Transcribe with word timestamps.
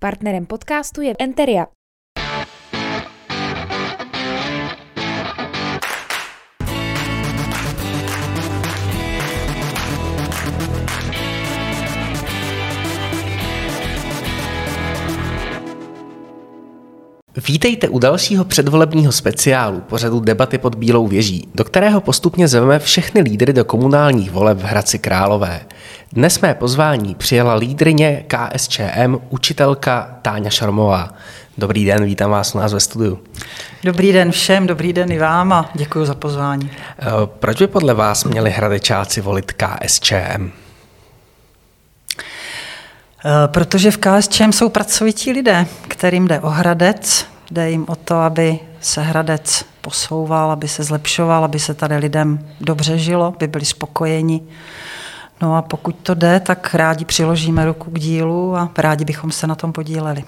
Partnerem 0.00 0.46
podcastu 0.46 1.02
je 1.02 1.14
Enteria. 1.18 1.66
Vítejte 17.50 17.88
u 17.88 17.98
dalšího 17.98 18.44
předvolebního 18.44 19.12
speciálu 19.12 19.80
pořadu 19.80 20.20
Debaty 20.20 20.58
pod 20.58 20.74
Bílou 20.74 21.06
věží, 21.06 21.48
do 21.54 21.64
kterého 21.64 22.00
postupně 22.00 22.48
zveme 22.48 22.78
všechny 22.78 23.20
lídry 23.20 23.52
do 23.52 23.64
komunálních 23.64 24.30
voleb 24.30 24.58
v 24.58 24.64
Hradci 24.64 24.98
Králové. 24.98 25.60
Dnes 26.12 26.40
mé 26.40 26.54
pozvání 26.54 27.14
přijela 27.14 27.54
lídrině 27.54 28.24
KSČM 28.26 29.16
učitelka 29.30 30.18
Táňa 30.22 30.50
Šarmová. 30.50 31.14
Dobrý 31.58 31.84
den, 31.84 32.04
vítám 32.04 32.30
vás 32.30 32.54
u 32.54 32.58
nás 32.58 32.72
ve 32.72 32.80
studiu. 32.80 33.18
Dobrý 33.84 34.12
den 34.12 34.32
všem, 34.32 34.66
dobrý 34.66 34.92
den 34.92 35.12
i 35.12 35.18
vám 35.18 35.52
a 35.52 35.70
děkuji 35.74 36.04
za 36.04 36.14
pozvání. 36.14 36.70
Eh, 36.98 37.04
proč 37.26 37.58
by 37.58 37.66
podle 37.66 37.94
vás 37.94 38.24
měli 38.24 38.50
hradečáci 38.50 39.20
volit 39.20 39.52
KSČM? 39.52 40.50
Eh, 43.24 43.30
protože 43.46 43.90
v 43.90 43.98
KSČM 43.98 44.52
jsou 44.52 44.68
pracovití 44.68 45.32
lidé, 45.32 45.66
kterým 45.88 46.28
jde 46.28 46.40
o 46.40 46.48
Hradec, 46.48 47.26
jde 47.50 47.70
jim 47.70 47.84
o 47.88 47.96
to, 47.96 48.14
aby 48.14 48.58
se 48.80 49.02
Hradec 49.02 49.64
posouval, 49.80 50.50
aby 50.50 50.68
se 50.68 50.84
zlepšoval, 50.84 51.44
aby 51.44 51.58
se 51.58 51.74
tady 51.74 51.96
lidem 51.96 52.46
dobře 52.60 52.98
žilo, 52.98 53.24
aby 53.24 53.46
byli 53.46 53.64
spokojeni. 53.64 54.42
No 55.42 55.56
a 55.56 55.62
pokud 55.62 55.96
to 56.02 56.14
jde, 56.14 56.40
tak 56.40 56.74
rádi 56.74 57.04
přiložíme 57.04 57.64
ruku 57.64 57.90
k 57.90 57.98
dílu 57.98 58.56
a 58.56 58.70
rádi 58.78 59.04
bychom 59.04 59.30
se 59.30 59.46
na 59.46 59.54
tom 59.54 59.72
podíleli. 59.72 60.24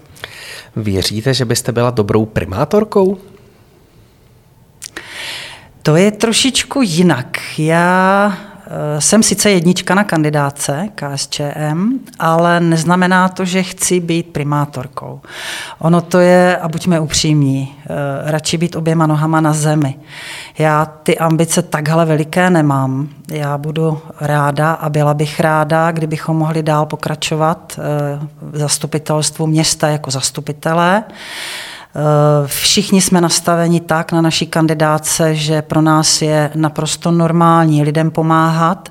Věříte, 0.77 1.35
že 1.35 1.45
byste 1.45 1.73
byla 1.73 1.91
dobrou 1.91 2.27
primátorkou? 2.27 3.19
To 5.83 5.96
je 5.96 6.11
trošičku 6.11 6.83
jinak. 6.83 7.39
Já 7.59 8.39
jsem 8.98 9.23
sice 9.23 9.51
jednička 9.51 9.95
na 9.95 10.04
kandidáce 10.04 10.88
KSČM, 10.95 11.98
ale 12.18 12.60
neznamená 12.60 13.28
to, 13.28 13.45
že 13.45 13.62
chci 13.62 14.01
být 14.01 14.26
primátorkou. 14.26 15.20
Ono 15.78 16.01
to 16.01 16.18
je, 16.18 16.56
a 16.56 16.68
buďme 16.68 17.00
upřímní, 17.00 17.74
eh, 17.84 17.87
radši 18.30 18.59
být 18.59 18.76
oběma 18.76 19.06
nohama 19.06 19.40
na 19.40 19.52
zemi. 19.52 19.95
Já 20.59 20.84
ty 20.84 21.18
ambice 21.18 21.62
takhle 21.62 22.04
veliké 22.04 22.50
nemám. 22.50 23.09
Já 23.30 23.59
budu 23.59 24.00
ráda 24.20 24.73
a 24.73 24.88
byla 24.88 25.15
bych 25.15 25.40
ráda, 25.40 25.93
kdybychom 25.93 26.37
mohli 26.37 26.62
dál 26.62 26.87
pokračovat 26.87 27.78
eh, 27.78 28.26
v 28.43 28.59
zastupitelstvu 28.59 29.46
města 29.46 29.88
jako 29.88 30.10
zastupitelé. 30.10 31.04
Eh, 31.95 32.46
všichni 32.46 33.01
jsme 33.01 33.21
nastaveni 33.21 33.80
tak 33.80 34.12
na 34.12 34.21
naší 34.21 34.46
kandidáce, 34.46 35.35
že 35.35 35.62
pro 35.62 35.80
nás 35.80 36.23
je 36.23 36.51
naprosto 36.54 37.10
normální 37.10 37.82
lidem 37.82 38.10
pomáhat. 38.10 38.88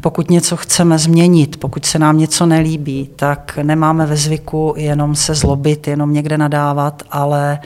Pokud 0.00 0.30
něco 0.30 0.56
chceme 0.56 0.98
změnit, 0.98 1.56
pokud 1.60 1.84
se 1.86 1.98
nám 1.98 2.18
něco 2.18 2.46
nelíbí, 2.46 3.10
tak 3.16 3.58
nemáme 3.62 4.06
ve 4.06 4.16
zvyku 4.16 4.74
jenom 4.76 5.14
se 5.14 5.34
zlobit, 5.34 5.88
jenom 5.88 6.12
někde 6.12 6.38
nadávat, 6.38 7.02
ale 7.10 7.58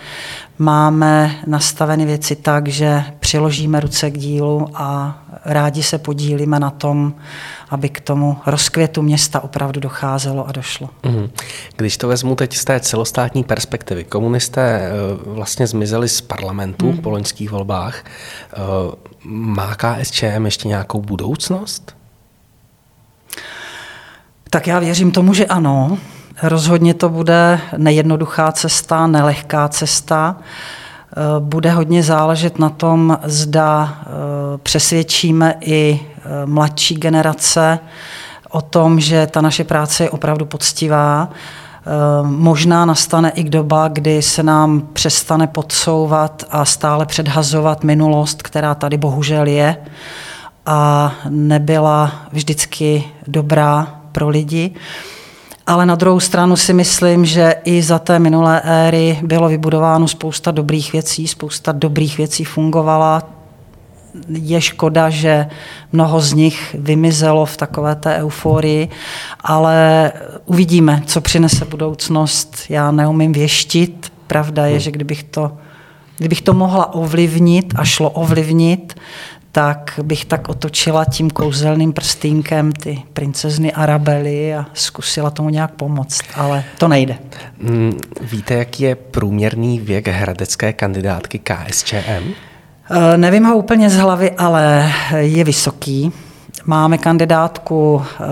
máme 0.58 1.36
nastaveny 1.47 2.06
věci 2.06 2.36
tak, 2.36 2.69
že 2.69 3.05
přiložíme 3.20 3.80
ruce 3.80 4.10
k 4.10 4.19
dílu 4.19 4.69
a 4.74 5.19
rádi 5.44 5.83
se 5.83 5.98
podílíme 5.98 6.60
na 6.60 6.70
tom, 6.70 7.14
aby 7.70 7.88
k 7.88 8.00
tomu 8.00 8.36
rozkvětu 8.47 9.02
města 9.02 9.41
opravdu 9.41 9.80
docházelo 9.80 10.48
a 10.48 10.52
došlo. 10.52 10.91
Mhm. 11.02 11.30
Když 11.77 11.97
to 11.97 12.08
vezmu 12.08 12.34
teď 12.34 12.56
z 12.56 12.64
té 12.64 12.80
celostátní 12.80 13.44
perspektivy, 13.44 14.05
komunisté 14.05 14.80
eh, 14.80 14.91
vlastně 15.27 15.66
zmizeli 15.66 16.08
z 16.08 16.20
parlamentu 16.20 16.92
mm. 16.92 16.98
po 16.98 17.10
loňských 17.10 17.50
volbách. 17.50 18.05
Eh, 18.05 18.56
má 19.25 19.75
KSČM 19.75 20.44
ještě 20.44 20.69
nějakou 20.69 21.00
budoucnost? 21.00 21.97
Tak 24.50 24.66
já 24.66 24.78
věřím 24.78 25.12
tomu, 25.12 25.34
že 25.34 25.47
ano. 25.47 25.98
Rozhodně 26.43 26.95
to 26.95 27.09
bude 27.09 27.61
nejednoduchá 27.77 28.53
cesta, 28.53 29.06
nelehká 29.06 29.69
cesta. 29.69 30.37
Eh, 30.37 31.21
bude 31.39 31.71
hodně 31.71 32.03
záležet 32.03 32.59
na 32.59 32.69
tom, 32.69 33.19
zda 33.25 33.99
přesvědčíme 34.62 35.55
i 35.61 36.00
Eh, 36.27 36.47
mladší 36.47 36.95
generace 36.95 37.78
o 38.50 38.61
tom, 38.61 39.00
že 39.00 39.27
ta 39.27 39.41
naše 39.41 39.65
práce 39.65 40.05
je 40.05 40.11
opravdu 40.11 40.47
poctivá. 40.47 41.28
Eh, 41.31 42.27
možná 42.27 42.84
nastane 42.84 43.31
i 43.31 43.45
doba, 43.45 43.89
kdy 43.89 44.22
se 44.22 44.43
nám 44.43 44.81
přestane 44.93 45.47
podsouvat 45.47 46.45
a 46.51 46.65
stále 46.65 47.06
předhazovat 47.06 47.84
minulost, 47.84 48.43
která 48.43 48.75
tady 48.75 48.97
bohužel 48.97 49.47
je 49.47 49.77
a 50.66 51.12
nebyla 51.28 52.12
vždycky 52.33 53.05
dobrá 53.27 54.01
pro 54.12 54.28
lidi. 54.28 54.75
Ale 55.66 55.86
na 55.86 55.94
druhou 55.94 56.20
stranu 56.20 56.56
si 56.56 56.72
myslím, 56.72 57.25
že 57.25 57.54
i 57.64 57.82
za 57.82 57.98
té 57.98 58.19
minulé 58.19 58.60
éry 58.64 59.19
bylo 59.22 59.48
vybudováno 59.48 60.08
spousta 60.08 60.50
dobrých 60.50 60.92
věcí, 60.92 61.28
spousta 61.28 61.72
dobrých 61.72 62.19
věcí 62.19 62.44
fungovala, 62.44 63.22
je 64.28 64.60
škoda, 64.60 65.10
že 65.10 65.47
mnoho 65.92 66.20
z 66.20 66.32
nich 66.32 66.76
vymizelo 66.78 67.47
v 67.47 67.56
takové 67.56 67.94
té 67.94 68.16
euforii, 68.16 68.88
ale 69.41 70.12
uvidíme, 70.47 71.03
co 71.06 71.20
přinese 71.20 71.64
budoucnost. 71.64 72.56
Já 72.69 72.91
neumím 72.91 73.32
věštit. 73.32 74.12
Pravda 74.26 74.66
je, 74.66 74.72
hmm. 74.72 74.80
že 74.80 74.91
kdybych 74.91 75.22
to, 75.22 75.56
kdybych 76.19 76.42
to 76.42 76.54
mohla 76.54 76.94
ovlivnit 76.94 77.74
a 77.76 77.84
šlo 77.84 78.10
ovlivnit, 78.10 78.94
tak 79.54 80.00
bych 80.03 80.25
tak 80.25 80.48
otočila 80.48 81.04
tím 81.04 81.31
kouzelným 81.31 81.92
prstínkem 81.92 82.72
ty 82.72 83.03
princezny 83.12 83.72
Arabely 83.72 84.54
a 84.54 84.66
zkusila 84.75 85.31
tomu 85.31 85.48
nějak 85.48 85.70
pomoct, 85.70 86.20
ale 86.34 86.65
to 86.78 86.88
nejde. 86.88 87.19
Hmm, 87.62 87.98
víte, 88.20 88.54
jaký 88.54 88.82
je 88.82 88.94
průměrný 88.94 89.81
věk 89.81 90.09
hradecké 90.09 90.72
kandidátky 90.72 91.38
KSČM? 91.38 92.32
Eh, 92.91 93.16
nevím 93.16 93.44
ho 93.44 93.56
úplně 93.56 93.91
z 93.91 93.97
hlavy, 93.97 94.31
ale 94.31 94.92
je 95.16 95.44
vysoký. 95.44 96.12
Máme 96.66 96.98
kandidátku 96.98 98.02
eh, 98.04 98.25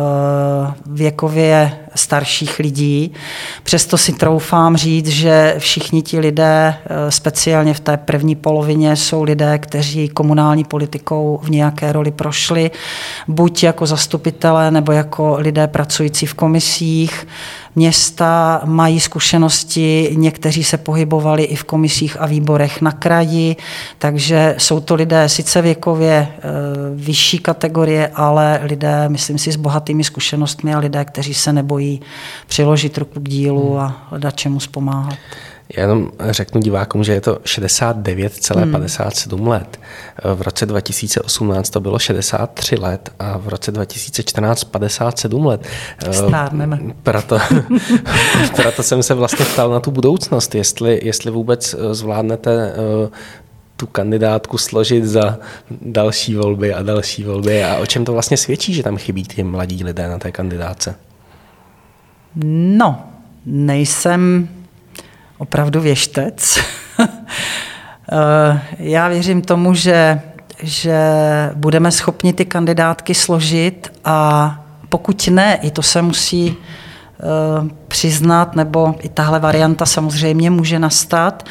věkově 0.87 1.78
starších 1.94 2.59
lidí. 2.59 3.12
Přesto 3.62 3.98
si 3.98 4.12
troufám 4.12 4.76
říct, 4.76 5.09
že 5.09 5.54
všichni 5.59 6.03
ti 6.03 6.19
lidé, 6.19 6.75
eh, 6.84 7.10
speciálně 7.10 7.75
v 7.75 7.81
té 7.81 7.97
první 7.97 8.34
polovině, 8.34 8.97
jsou 8.97 9.22
lidé, 9.22 9.59
kteří 9.59 10.09
komunální 10.09 10.65
politikou 10.65 11.41
v 11.42 11.50
nějaké 11.50 11.92
roli 11.92 12.10
prošli, 12.10 12.71
buď 13.28 13.62
jako 13.62 13.87
zastupitelé 13.87 14.71
nebo 14.71 14.92
jako 14.92 15.37
lidé 15.38 15.66
pracující 15.66 16.26
v 16.26 16.34
komisích. 16.34 17.26
Města 17.75 18.60
mají 18.65 19.00
zkušenosti, 19.00 20.10
někteří 20.16 20.65
se 20.65 20.78
pohybovali 20.78 21.43
i 21.43 21.56
v 21.56 21.65
komisích 21.65 22.21
a 22.21 22.27
výborech 22.27 22.81
na 22.81 22.93
kraji, 22.93 23.56
takže 23.99 24.55
jsou 24.59 24.81
to 24.81 24.94
lidé 24.94 25.28
sice 25.28 25.62
věkově 25.62 26.12
e, 26.12 26.28
vyšší 26.94 27.38
kategorie, 27.38 28.10
ale 28.15 28.60
lidé, 28.62 29.09
myslím 29.09 29.38
si, 29.38 29.53
s 29.53 29.56
bohatými 29.56 30.05
zkušenostmi 30.05 30.75
a 30.75 30.78
lidé, 30.78 31.05
kteří 31.05 31.34
se 31.34 31.53
nebojí 31.53 32.00
přiložit 32.47 32.99
ruku 32.99 33.21
k 33.21 33.28
dílu 33.28 33.78
a 33.78 34.06
hledat 34.10 34.37
čemu 34.37 34.60
zpomáhat. 34.60 35.19
Já 35.77 35.83
jenom 35.83 36.10
řeknu 36.21 36.60
divákům, 36.60 37.05
že 37.05 37.12
je 37.12 37.21
to 37.21 37.34
69,57 37.34 39.37
hmm. 39.37 39.49
let. 39.49 39.81
V 40.34 40.43
roce 40.43 40.66
2018 40.66 41.71
to 41.71 41.81
bylo 41.81 41.99
63 41.99 42.77
let 42.77 43.12
a 43.19 43.38
v 43.38 43.49
roce 43.49 43.72
2014 43.72 44.65
57 44.65 45.47
let. 45.47 45.66
Stárneme. 46.10 46.81
Proto, 47.03 47.38
proto 48.56 48.83
jsem 48.83 49.03
se 49.03 49.15
vlastně 49.15 49.44
ptal 49.44 49.71
na 49.71 49.81
tu 49.81 49.91
budoucnost, 49.91 50.54
jestli, 50.54 51.01
jestli 51.03 51.30
vůbec 51.30 51.77
zvládnete 51.92 52.72
eh, 52.72 53.10
tu 53.77 53.86
kandidátku 53.86 54.59
složit 54.59 55.04
za 55.04 55.39
další 55.71 56.34
volby 56.34 56.74
a 56.74 56.83
další 56.83 57.24
volby 57.24 57.65
a 57.65 57.77
o 57.77 57.86
čem 57.86 58.04
to 58.04 58.13
vlastně 58.13 58.36
svědčí, 58.36 58.74
že 58.74 58.83
tam 58.83 58.97
chybí 58.97 59.24
ty 59.24 59.42
mladí 59.42 59.84
lidé 59.84 60.09
na 60.09 60.19
té 60.19 60.33
kandidáce? 60.33 60.95
No, 62.77 63.04
nejsem 63.47 64.48
opravdu 65.42 65.80
věštec. 65.80 66.59
Eh, 68.15 68.60
já 68.78 69.09
věřím 69.09 69.42
tomu, 69.42 69.74
že, 69.74 70.21
že 70.62 71.00
budeme 71.54 71.91
schopni 71.91 72.33
ty 72.33 72.44
kandidátky 72.44 73.15
složit 73.15 73.92
a 74.04 74.59
pokud 74.89 75.28
ne, 75.28 75.59
i 75.62 75.71
to 75.71 75.83
se 75.83 76.03
musí 76.03 76.50
uh, 76.50 77.68
přiznat, 77.89 78.56
nebo 78.56 78.94
i 78.98 79.09
tahle 79.09 79.41
varianta 79.41 79.86
samozřejmě 79.86 80.50
může 80.50 80.78
nastat, 80.78 81.42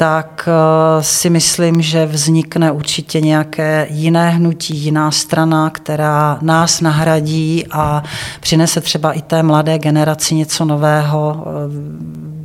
tak 0.00 0.48
eh, 0.48 1.02
si 1.02 1.30
myslím, 1.30 1.82
že 1.82 2.06
vznikne 2.06 2.72
určitě 2.72 3.20
nějaké 3.20 3.86
jiné 3.90 4.30
hnutí, 4.30 4.76
jiná 4.76 5.10
strana, 5.10 5.70
která 5.70 6.38
nás 6.42 6.80
nahradí 6.80 7.64
a 7.70 8.02
přinese 8.40 8.80
třeba 8.80 9.12
i 9.12 9.22
té 9.22 9.42
mladé 9.42 9.78
generaci 9.78 10.34
něco 10.34 10.64
nového. 10.64 11.44
Eh, 11.46 11.50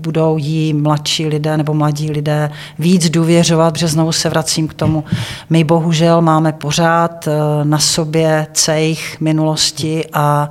budou 0.01 0.37
jí 0.37 0.73
mladší 0.73 1.27
lidé 1.27 1.57
nebo 1.57 1.73
mladí 1.73 2.11
lidé 2.11 2.51
víc 2.79 3.09
důvěřovat, 3.09 3.73
protože 3.73 3.87
znovu 3.87 4.11
se 4.11 4.29
vracím 4.29 4.67
k 4.67 4.73
tomu. 4.73 5.03
My 5.49 5.63
bohužel 5.63 6.21
máme 6.21 6.51
pořád 6.51 7.27
eh, 7.27 7.31
na 7.63 7.79
sobě 7.79 8.47
cejch 8.53 9.21
minulosti 9.21 10.05
a 10.13 10.49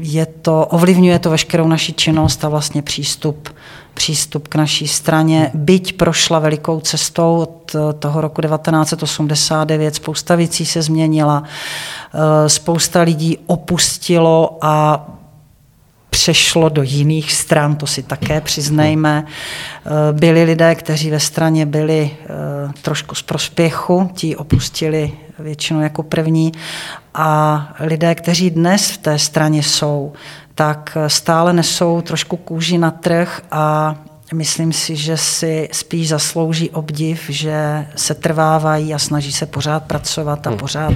je 0.00 0.26
to, 0.26 0.66
ovlivňuje 0.66 1.18
to 1.18 1.30
veškerou 1.30 1.68
naši 1.68 1.92
činnost 1.92 2.44
a 2.44 2.48
vlastně 2.48 2.82
přístup 2.82 3.48
přístup 3.94 4.48
k 4.48 4.54
naší 4.54 4.88
straně, 4.88 5.50
byť 5.54 5.96
prošla 5.96 6.38
velikou 6.38 6.80
cestou 6.80 7.36
od 7.36 7.74
eh, 7.74 7.92
toho 7.92 8.20
roku 8.20 8.42
1989, 8.42 9.94
spousta 9.94 10.34
věcí 10.34 10.66
se 10.66 10.82
změnila, 10.82 11.42
eh, 12.14 12.48
spousta 12.48 13.02
lidí 13.02 13.38
opustilo 13.46 14.58
a 14.60 15.06
přešlo 16.10 16.68
do 16.68 16.82
jiných 16.82 17.32
stran, 17.32 17.76
to 17.76 17.86
si 17.86 18.02
také 18.02 18.40
přiznejme. 18.40 19.26
Eh, 19.26 19.90
byli 20.12 20.44
lidé, 20.44 20.74
kteří 20.74 21.10
ve 21.10 21.20
straně 21.20 21.66
byli 21.66 22.10
trošku 22.82 23.14
z 23.14 23.22
prospěchu, 23.22 24.10
ti 24.14 24.36
opustili 24.36 25.12
většinou 25.38 25.80
jako 25.80 26.02
první 26.02 26.52
a 27.14 27.68
lidé, 27.80 28.14
kteří 28.14 28.50
dnes 28.50 28.90
v 28.90 28.98
té 28.98 29.18
straně 29.18 29.62
jsou, 29.62 30.12
tak 30.54 30.98
stále 31.06 31.52
nesou 31.52 32.00
trošku 32.00 32.36
kůži 32.36 32.78
na 32.78 32.90
trh 32.90 33.40
a 33.50 33.96
myslím 34.34 34.72
si, 34.72 34.96
že 34.96 35.16
si 35.16 35.68
spíš 35.72 36.08
zaslouží 36.08 36.70
obdiv, 36.70 37.24
že 37.28 37.86
se 37.96 38.14
trvávají 38.14 38.94
a 38.94 38.98
snaží 38.98 39.32
se 39.32 39.46
pořád 39.46 39.84
pracovat 39.84 40.46
a 40.46 40.50
hmm. 40.50 40.58
pořád 40.58 40.94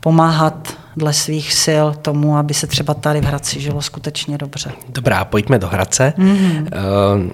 pomáhat 0.00 0.76
dle 0.96 1.12
svých 1.12 1.52
sil 1.64 1.86
tomu, 2.02 2.36
aby 2.36 2.54
se 2.54 2.66
třeba 2.66 2.94
tady 2.94 3.20
v 3.20 3.24
Hradci 3.24 3.60
žilo 3.60 3.82
skutečně 3.82 4.38
dobře. 4.38 4.72
Dobrá, 4.88 5.24
pojďme 5.24 5.58
do 5.58 5.68
Hradce. 5.68 6.12
Mm-hmm. 6.18 7.30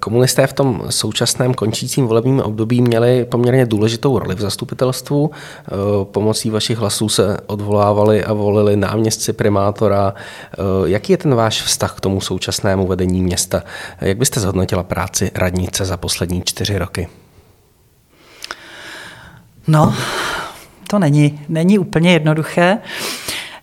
Komunisté 0.00 0.46
v 0.46 0.52
tom 0.52 0.82
současném 0.90 1.54
končícím 1.54 2.06
volebním 2.06 2.40
období 2.40 2.80
měli 2.80 3.24
poměrně 3.24 3.66
důležitou 3.66 4.18
roli 4.18 4.34
v 4.34 4.40
zastupitelstvu. 4.40 5.30
Eh, 5.30 5.70
pomocí 6.04 6.50
vašich 6.50 6.78
hlasů 6.78 7.08
se 7.08 7.40
odvolávali 7.46 8.24
a 8.24 8.32
volili 8.32 8.76
náměstci 8.76 9.32
primátora. 9.32 10.14
Eh, 10.14 10.56
jaký 10.84 11.12
je 11.12 11.16
ten 11.16 11.34
váš 11.34 11.62
vztah 11.62 11.94
k 11.96 12.00
tomu 12.00 12.20
současnému 12.20 12.86
vedení 12.86 13.22
města? 13.22 13.62
Jak 14.00 14.18
byste 14.18 14.40
zhodnotila 14.40 14.82
práci 14.82 15.30
radnice 15.34 15.84
za 15.84 15.96
poslední 15.96 16.42
čtyři 16.42 16.78
roky? 16.78 17.08
No, 19.66 19.94
to 20.86 20.98
není, 20.98 21.40
není 21.48 21.78
úplně 21.78 22.12
jednoduché. 22.12 22.78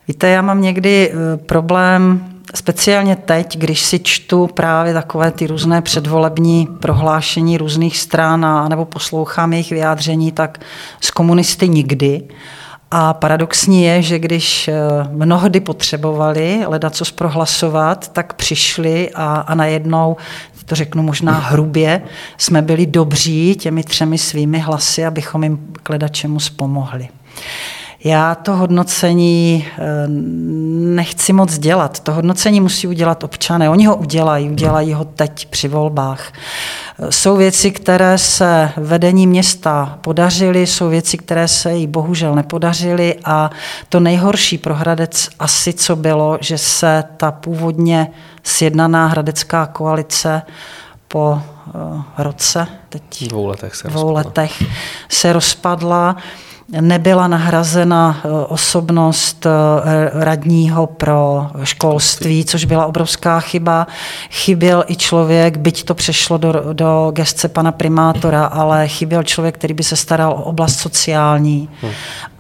Víte, 0.07 0.27
já 0.27 0.41
mám 0.41 0.61
někdy 0.61 1.11
eh, 1.11 1.37
problém 1.37 2.25
Speciálně 2.55 3.15
teď, 3.15 3.57
když 3.57 3.81
si 3.81 3.99
čtu 3.99 4.47
právě 4.47 4.93
takové 4.93 5.31
ty 5.31 5.47
různé 5.47 5.81
předvolební 5.81 6.67
prohlášení 6.79 7.57
různých 7.57 7.97
stran 7.97 8.45
a, 8.45 8.67
nebo 8.69 8.85
poslouchám 8.85 9.53
jejich 9.53 9.69
vyjádření, 9.69 10.31
tak 10.31 10.59
z 11.01 11.11
komunisty 11.11 11.69
nikdy. 11.69 12.21
A 12.91 13.13
paradoxní 13.13 13.83
je, 13.83 14.01
že 14.01 14.19
když 14.19 14.67
eh, 14.67 14.73
mnohdy 15.11 15.59
potřebovali 15.59 16.63
leda 16.67 16.89
co 16.89 17.05
prohlasovat, 17.15 18.07
tak 18.13 18.33
přišli 18.33 19.09
a, 19.15 19.33
a 19.35 19.55
najednou, 19.55 20.17
to 20.69 20.75
řeknu 20.75 21.03
možná 21.03 21.31
hrubě, 21.31 22.01
jsme 22.37 22.61
byli 22.61 22.85
dobří 22.85 23.55
těmi 23.55 23.83
třemi 23.83 24.17
svými 24.17 24.59
hlasy, 24.59 25.05
abychom 25.05 25.43
jim 25.43 25.73
k 25.83 25.89
ledačemu 25.89 26.39
pomohli. 26.55 27.07
Já 28.03 28.35
to 28.35 28.55
hodnocení 28.55 29.67
eh, 29.67 30.07
nechci 30.95 31.33
moc 31.33 31.57
dělat. 31.57 31.99
To 31.99 32.13
hodnocení 32.13 32.61
musí 32.61 32.87
udělat 32.87 33.23
občané. 33.23 33.69
Oni 33.69 33.85
ho 33.85 33.95
udělají, 33.95 34.49
udělají 34.49 34.93
ho 34.93 35.05
teď 35.05 35.45
při 35.45 35.67
volbách. 35.67 36.31
Jsou 37.09 37.37
věci, 37.37 37.71
které 37.71 38.17
se 38.17 38.71
vedení 38.77 39.27
města 39.27 39.97
podařily, 40.01 40.67
jsou 40.67 40.89
věci, 40.89 41.17
které 41.17 41.47
se 41.47 41.73
jí 41.73 41.87
bohužel 41.87 42.35
nepodařily 42.35 43.15
a 43.25 43.49
to 43.89 43.99
nejhorší 43.99 44.57
pro 44.57 44.75
Hradec 44.75 45.29
asi 45.39 45.73
co 45.73 45.95
bylo, 45.95 46.37
že 46.41 46.57
se 46.57 47.03
ta 47.17 47.31
původně 47.31 48.11
sjednaná 48.43 49.07
hradecká 49.07 49.65
koalice 49.65 50.41
po 51.07 51.41
eh, 51.67 51.71
roce, 52.17 52.67
teď 52.89 53.27
dvou 53.27 53.45
letech 53.45 53.75
se, 53.75 53.87
dvou 53.87 54.11
letech 54.11 54.63
se 55.09 55.33
rozpadla 55.33 56.15
nebyla 56.71 57.27
nahrazena 57.27 58.21
eh, 58.23 58.29
osobnost 58.47 59.45
eh, 59.45 59.49
radního 60.13 60.87
pro 60.87 61.47
školství, 61.63 62.45
což 62.45 62.65
byla 62.65 62.85
obrovská 62.85 63.39
chyba. 63.39 63.87
Chyběl 64.31 64.83
i 64.87 64.95
člověk, 64.95 65.57
byť 65.57 65.83
to 65.83 65.95
přešlo 65.95 66.37
do, 66.37 66.53
do 66.73 67.11
gestce 67.15 67.47
pana 67.47 67.71
primátora, 67.71 68.45
ale 68.45 68.87
chyběl 68.87 69.23
člověk, 69.23 69.55
který 69.55 69.73
by 69.73 69.83
se 69.83 69.95
staral 69.95 70.31
o 70.31 70.43
oblast 70.43 70.79
sociální. 70.79 71.69
Hmm. 71.81 71.91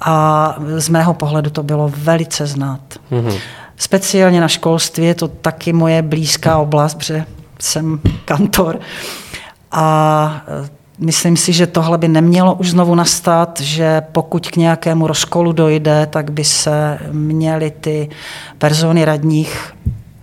A 0.01 0.55
z 0.77 0.89
mého 0.89 1.13
pohledu 1.13 1.49
to 1.49 1.63
bylo 1.63 1.91
velice 1.95 2.47
znát. 2.47 2.81
Hmm. 3.11 3.33
Speciálně 3.77 4.41
na 4.41 4.47
školství 4.47 5.05
je 5.05 5.15
to 5.15 5.27
taky 5.27 5.73
moje 5.73 6.01
blízká 6.01 6.57
oblast, 6.57 6.95
protože 6.95 7.25
jsem 7.59 7.99
kantor. 8.25 8.79
A 9.71 10.41
Myslím 10.99 11.37
si, 11.37 11.53
že 11.53 11.67
tohle 11.67 11.97
by 11.97 12.07
nemělo 12.07 12.55
už 12.55 12.69
znovu 12.69 12.95
nastat, 12.95 13.61
že 13.61 14.01
pokud 14.11 14.51
k 14.51 14.55
nějakému 14.55 15.07
rozkolu 15.07 15.51
dojde, 15.51 16.07
tak 16.09 16.31
by 16.31 16.43
se 16.43 16.99
měly 17.11 17.71
ty 17.71 18.09
persony 18.57 19.05
radních 19.05 19.73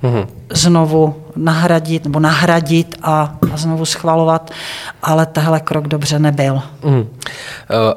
mm-hmm. 0.02 0.26
znovu 0.50 1.14
nahradit 1.37 2.05
nebo 2.05 2.21
nahradit 2.21 2.99
a, 3.03 3.37
a 3.53 3.56
znovu 3.56 3.85
schvalovat, 3.85 4.50
ale 5.03 5.27
tehle 5.27 5.61
krok 5.61 5.88
dobře 5.88 6.19
nebyl. 6.19 6.62
Mm. 6.85 7.09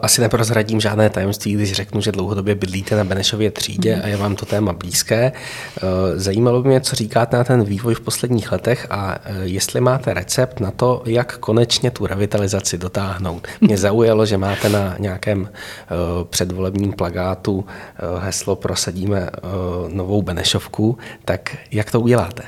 Asi 0.01 0.21
neprozradím 0.21 0.81
žádné 0.81 1.09
tajemství, 1.09 1.53
když 1.53 1.74
řeknu, 1.74 2.01
že 2.01 2.12
dlouhodobě 2.12 2.56
bydlíte 2.56 2.95
na 2.95 3.03
Benešově 3.03 3.51
třídě 3.51 3.95
mm. 3.95 4.01
a 4.03 4.07
je 4.07 4.18
vám 4.18 4.36
to 4.36 4.45
téma 4.45 4.74
blízké. 4.74 5.31
Eh, 5.31 5.81
zajímalo 6.15 6.62
by 6.62 6.69
mě, 6.69 6.81
co 6.81 6.95
říkáte 6.95 7.38
na 7.38 7.44
ten 7.44 7.63
vývoj 7.63 7.94
v 7.94 8.01
posledních 8.01 8.51
letech 8.51 8.88
a 8.89 9.15
eh, 9.24 9.33
jestli 9.44 9.81
máte 9.81 10.13
recept 10.13 10.59
na 10.59 10.71
to, 10.71 11.01
jak 11.06 11.38
konečně 11.38 11.92
tu 11.92 12.07
revitalizaci 12.07 12.77
dotáhnout. 12.77 13.47
Mě 13.62 13.77
zaujalo, 13.88 14.25
že 14.25 14.38
máte 14.38 14.69
na 14.69 14.95
nějakém 15.00 15.50
předvolebním 16.30 16.94
plagátu 16.94 17.65
heslo 18.19 18.56
Prosadíme 18.56 19.30
novou 19.88 20.21
Benešovku, 20.21 20.97
tak 21.25 21.57
jak 21.71 21.92
to 21.92 22.01
uděláte? 22.01 22.44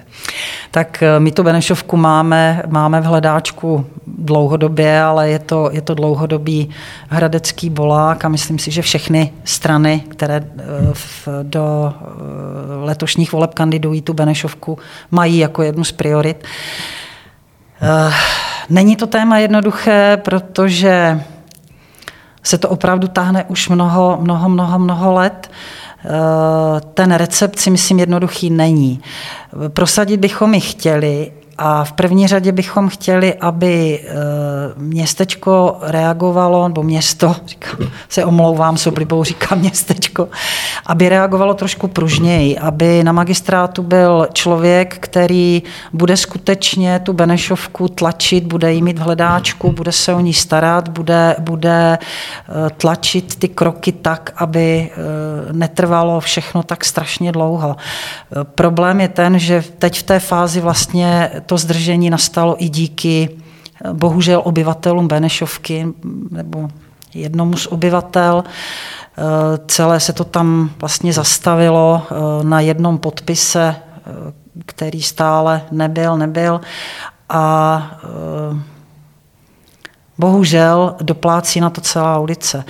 tak 0.72 0.81
eh, 1.04 1.20
my 1.20 1.32
tu 1.32 1.44
Benešovku 1.44 1.98
máme, 1.98 2.64
máme 2.68 3.02
v 3.02 3.04
hledáčku 3.04 3.86
dlouhodobě, 4.08 5.02
ale 5.02 5.30
je 5.30 5.40
to, 5.40 5.70
je 5.72 5.82
to 5.82 5.94
dlouhodobý 5.94 6.70
hradecký 7.10 7.70
bolák 7.70 8.26
a 8.26 8.30
myslím 8.30 8.60
si, 8.60 8.72
že 8.72 8.82
všechny 8.82 9.34
strany, 9.44 10.04
které 10.08 10.36
eh, 10.36 10.62
v, 10.94 11.28
do 11.44 11.94
eh, 11.94 12.86
letošních 12.86 13.32
voleb 13.32 13.54
kandidují 13.54 14.02
tu 14.02 14.14
Benešovku, 14.14 14.78
mají 15.12 15.38
jako 15.38 15.64
jednu 15.64 15.84
z 15.84 15.92
priorit. 15.92 16.44
Není 18.70 18.96
to 18.96 19.08
téma 19.08 19.38
jednoduché, 19.38 20.18
protože 20.18 21.22
se 22.44 22.58
to 22.58 22.70
opravdu 22.70 23.08
táhne 23.08 23.46
už 23.48 23.70
mnoho, 23.70 24.18
mnoho, 24.22 24.50
mnoho, 24.50 24.80
mnoho 24.80 25.14
let. 25.14 25.52
Ten 26.94 27.12
recept 27.12 27.60
si 27.60 27.70
myslím 27.70 28.00
jednoduchý 28.00 28.50
není. 28.50 29.02
Prosadit 29.68 30.20
bychom 30.20 30.54
ji 30.54 30.62
chtěli, 30.62 31.32
a 31.64 31.84
v 31.84 31.92
první 31.92 32.28
řadě 32.28 32.52
bychom 32.52 32.90
chtěli, 32.90 33.34
aby 33.34 34.00
eh, 34.04 34.14
městečko 34.78 35.78
reagovalo, 35.82 36.68
nebo 36.68 36.84
město, 36.84 37.36
říkám, 37.46 37.80
se 38.10 38.26
omlouvám, 38.26 38.78
s 38.78 38.88
oblibou 38.88 39.24
říkám 39.24 39.60
městečko, 39.60 40.28
aby 40.86 41.10
reagovalo 41.10 41.54
trošku 41.54 41.88
pružněji, 41.88 42.58
aby 42.58 43.04
na 43.04 43.12
magistrátu 43.12 43.84
byl 43.84 44.28
člověk, 44.34 44.98
který 45.00 45.64
bude 45.94 46.18
skutečně 46.18 47.00
tu 47.00 47.14
Benešovku 47.14 47.88
tlačit, 47.88 48.44
bude 48.44 48.74
jí 48.74 48.82
mít 48.82 49.00
v 49.00 49.02
hledáčku, 49.02 49.72
bude 49.72 49.92
se 49.92 50.14
o 50.14 50.20
ní 50.20 50.34
starat, 50.34 50.90
bude, 50.90 51.36
bude 51.40 51.98
eh, 51.98 52.70
tlačit 52.78 53.36
ty 53.36 53.48
kroky 53.48 53.92
tak, 53.92 54.34
aby 54.36 54.90
eh, 54.92 55.54
netrvalo 55.54 56.20
všechno 56.20 56.64
tak 56.64 56.86
strašně 56.86 57.32
dlouho. 57.32 57.76
Problém 58.44 59.02
je 59.02 59.08
ten, 59.08 59.40
že 59.40 59.64
teď 59.80 60.00
v 60.00 60.04
té 60.04 60.20
fázi 60.20 60.62
vlastně 60.62 61.32
to 61.52 61.58
zdržení 61.58 62.10
nastalo 62.10 62.64
i 62.64 62.70
díky 62.70 63.30
eh, 63.30 63.94
bohužel 63.94 64.42
obyvatelům 64.46 65.08
Benešovky 65.08 65.88
nebo 66.32 66.70
jednomu 67.14 67.58
z 67.58 67.68
obyvatel. 67.68 68.44
Eh, 68.44 69.22
celé 69.68 70.00
se 70.00 70.14
to 70.14 70.24
tam 70.24 70.70
vlastně 70.80 71.14
zastavilo 71.14 72.04
eh, 72.04 72.44
na 72.44 72.60
jednom 72.60 72.98
podpise, 72.98 73.76
který 74.66 75.02
stále 75.02 75.62
nebyl, 75.72 76.18
nebyl. 76.18 76.62
a 77.30 77.92
bohužel 80.18 80.96
doplácí 81.02 81.60
na 81.60 81.70
to 81.70 81.82
celá 81.82 82.20
ulice. 82.20 82.64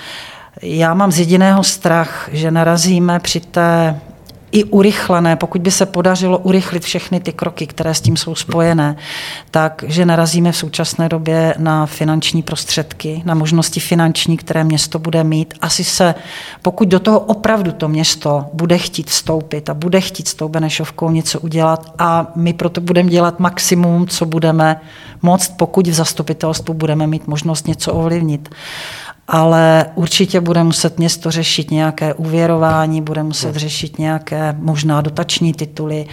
Já 0.62 0.94
mám 0.94 1.12
z 1.12 1.20
jediného 1.20 1.64
strach, 1.64 2.30
že 2.32 2.52
narazíme 2.52 3.20
při 3.20 3.40
té 3.40 4.00
i 4.52 4.64
urychlené, 4.64 5.36
pokud 5.36 5.62
by 5.62 5.72
se 5.72 5.86
podařilo 5.86 6.38
urychlit 6.38 6.84
všechny 6.84 7.20
ty 7.20 7.34
kroky, 7.34 7.68
které 7.68 7.94
s 7.94 8.02
tím 8.02 8.18
jsou 8.18 8.36
spojené, 8.36 8.96
tak 9.52 9.84
že 9.88 10.06
narazíme 10.06 10.52
v 10.52 10.58
současné 10.58 11.10
době 11.10 11.56
na 11.58 11.86
finanční 11.86 12.44
prostředky, 12.44 13.22
na 13.26 13.34
možnosti 13.34 13.80
finanční, 13.80 14.38
které 14.38 14.64
město 14.64 15.00
bude 15.00 15.24
mít. 15.24 15.54
Asi 15.62 15.84
se, 15.84 16.16
pokud 16.62 16.88
do 16.88 17.00
toho 17.00 17.20
opravdu 17.20 17.72
to 17.72 17.88
město 17.88 18.46
bude 18.54 18.78
chtít 18.78 19.10
vstoupit 19.10 19.70
a 19.70 19.74
bude 19.74 20.02
chtít 20.02 20.28
s 20.28 20.34
tou 20.34 20.50
Benešovkou 20.50 21.10
něco 21.10 21.40
udělat 21.40 21.94
a 21.98 22.32
my 22.36 22.54
proto 22.54 22.82
budeme 22.82 23.10
dělat 23.10 23.40
maximum, 23.40 24.08
co 24.08 24.26
budeme 24.26 24.82
moct, 25.22 25.54
pokud 25.58 25.88
v 25.88 25.94
zastupitelstvu 25.94 26.74
budeme 26.74 27.08
mít 27.08 27.28
možnost 27.28 27.68
něco 27.68 27.94
ovlivnit 27.94 28.50
ale 29.28 29.86
určitě 29.96 30.42
bude 30.42 30.64
muset 30.64 30.98
město 30.98 31.32
řešit 31.32 31.72
nějaké 31.72 32.14
uvěrování, 32.14 33.02
bude 33.02 33.24
muset 33.24 33.56
řešit 33.56 34.00
nějaké 34.00 34.56
možná 34.60 35.02
dotační 35.02 35.54
tituly, 35.54 36.06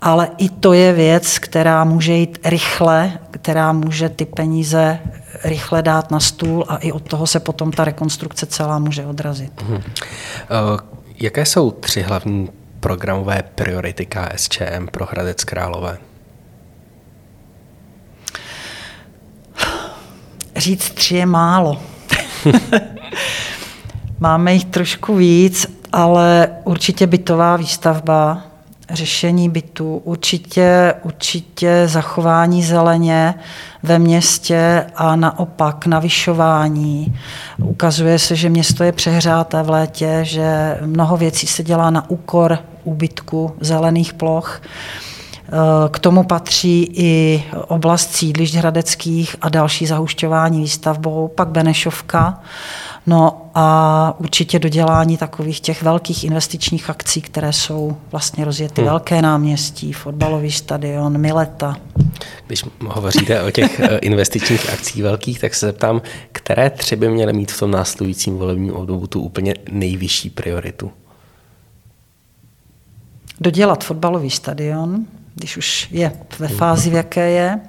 ale 0.00 0.28
i 0.38 0.48
to 0.48 0.72
je 0.72 0.92
věc, 0.92 1.38
která 1.38 1.84
může 1.84 2.12
jít 2.12 2.38
rychle, 2.44 3.12
která 3.30 3.72
může 3.72 4.08
ty 4.08 4.24
peníze 4.24 4.98
rychle 5.44 5.82
dát 5.82 6.10
na 6.10 6.20
stůl 6.20 6.64
a 6.68 6.76
i 6.76 6.92
od 6.92 7.02
toho 7.02 7.26
se 7.26 7.40
potom 7.40 7.72
ta 7.72 7.84
rekonstrukce 7.84 8.46
celá 8.46 8.78
může 8.78 9.06
odrazit. 9.06 9.62
Hmm. 9.62 9.82
Jaké 11.20 11.46
jsou 11.46 11.70
tři 11.70 12.02
hlavní 12.02 12.48
programové 12.80 13.42
priority 13.54 14.06
KSČM 14.06 14.86
pro 14.92 15.06
Hradec 15.06 15.44
Králové? 15.44 15.98
Říct 20.56 20.90
tři 20.90 21.14
je 21.14 21.26
málo. 21.26 21.82
Máme 24.20 24.52
jich 24.54 24.64
trošku 24.64 25.14
víc, 25.14 25.66
ale 25.92 26.48
určitě 26.64 27.06
bytová 27.06 27.56
výstavba, 27.56 28.42
řešení 28.90 29.48
bytu, 29.48 29.96
určitě, 30.04 30.94
určitě 31.02 31.82
zachování 31.86 32.62
zeleně 32.62 33.34
ve 33.82 33.98
městě 33.98 34.86
a 34.96 35.16
naopak 35.16 35.86
navyšování. 35.86 37.18
Ukazuje 37.58 38.18
se, 38.18 38.36
že 38.36 38.48
město 38.48 38.84
je 38.84 38.92
přehřáté 38.92 39.62
v 39.62 39.70
létě, 39.70 40.20
že 40.22 40.78
mnoho 40.86 41.16
věcí 41.16 41.46
se 41.46 41.62
dělá 41.62 41.90
na 41.90 42.10
úkor 42.10 42.58
úbytku 42.84 43.56
zelených 43.60 44.14
ploch. 44.14 44.62
K 45.90 45.98
tomu 45.98 46.24
patří 46.24 46.92
i 46.94 47.44
oblast 47.68 48.12
sídlišť 48.14 48.54
hradeckých 48.54 49.36
a 49.40 49.48
další 49.48 49.86
zahušťování 49.86 50.60
výstavbou, 50.60 51.28
pak 51.28 51.48
Benešovka. 51.48 52.40
No 53.06 53.50
a 53.54 54.14
určitě 54.18 54.58
dodělání 54.58 55.16
takových 55.16 55.60
těch 55.60 55.82
velkých 55.82 56.24
investičních 56.24 56.90
akcí, 56.90 57.20
které 57.20 57.52
jsou 57.52 57.96
vlastně 58.10 58.44
rozjety. 58.44 58.80
Hmm. 58.80 58.90
Velké 58.90 59.22
náměstí, 59.22 59.92
fotbalový 59.92 60.52
stadion, 60.52 61.18
Mileta. 61.18 61.76
Když 62.46 62.64
hovoříte 62.86 63.42
o 63.42 63.50
těch 63.50 63.80
eh, 63.80 63.98
investičních 63.98 64.72
akcí 64.72 65.02
velkých, 65.02 65.40
tak 65.40 65.54
se 65.54 65.66
zeptám, 65.66 66.02
které 66.32 66.70
tři 66.70 66.96
by 66.96 67.08
měly 67.08 67.32
mít 67.32 67.52
v 67.52 67.58
tom 67.58 67.70
následujícím 67.70 68.38
volebním 68.38 68.72
obdobu 68.72 69.06
tu 69.06 69.20
úplně 69.20 69.54
nejvyšší 69.72 70.30
prioritu? 70.30 70.92
Dodělat 73.40 73.84
fotbalový 73.84 74.30
stadion, 74.30 75.04
když 75.40 75.56
už 75.56 75.88
je 75.90 76.12
ve 76.38 76.48
fázi, 76.48 76.90
v 76.90 76.92
jaké 76.92 77.30
je. 77.30 77.60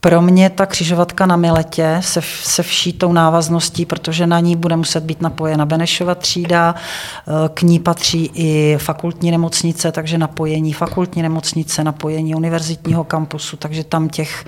Pro 0.00 0.22
mě 0.22 0.50
ta 0.50 0.66
křižovatka 0.66 1.26
na 1.26 1.36
Miletě 1.36 1.96
se, 2.00 2.20
se 2.42 2.62
vší 2.62 2.92
tou 2.92 3.12
návazností, 3.12 3.86
protože 3.86 4.26
na 4.26 4.40
ní 4.40 4.56
bude 4.56 4.76
muset 4.76 5.04
být 5.04 5.20
napojena 5.20 5.66
Benešova 5.66 6.14
třída, 6.14 6.74
eh, 6.74 7.32
k 7.54 7.62
ní 7.62 7.78
patří 7.78 8.30
i 8.34 8.76
fakultní 8.78 9.30
nemocnice, 9.30 9.92
takže 9.92 10.18
napojení 10.18 10.72
fakultní 10.72 11.22
nemocnice, 11.22 11.84
napojení 11.84 12.34
univerzitního 12.34 13.04
kampusu, 13.04 13.56
takže 13.56 13.84
tam 13.84 14.08
těch, 14.08 14.44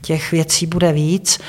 těch 0.00 0.32
věcí 0.32 0.66
bude 0.66 0.92
víc. 0.92 1.40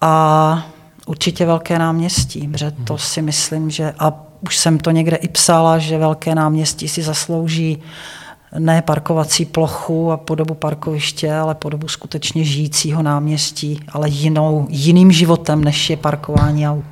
A 0.00 0.66
určitě 1.06 1.46
velké 1.46 1.78
náměstí, 1.78 2.48
protože 2.48 2.72
to 2.84 2.98
si 2.98 3.22
myslím, 3.22 3.70
že, 3.70 3.94
a 3.98 4.12
už 4.40 4.56
jsem 4.56 4.78
to 4.78 4.90
někde 4.90 5.16
i 5.16 5.28
psala, 5.28 5.78
že 5.78 5.98
velké 5.98 6.34
náměstí 6.34 6.88
si 6.88 7.02
zaslouží 7.02 7.76
uh, 7.76 7.82
ne 8.58 8.82
parkovací 8.82 9.44
plochu 9.44 10.12
a 10.12 10.16
podobu 10.16 10.54
parkoviště, 10.54 11.34
ale 11.34 11.54
podobu 11.54 11.88
skutečně 11.88 12.44
žijícího 12.44 13.02
náměstí, 13.02 13.80
ale 13.92 14.08
jinou, 14.08 14.66
jiným 14.70 15.12
životem, 15.12 15.64
než 15.64 15.90
je 15.90 15.96
parkování 15.96 16.68
aut. 16.68 16.84